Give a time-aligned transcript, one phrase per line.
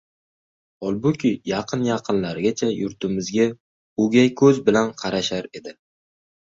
[0.87, 3.47] holbuki, yaqin-yaqinlargacha yurtimizga
[4.07, 5.81] o‘gay ko‘z bilan qarashar edi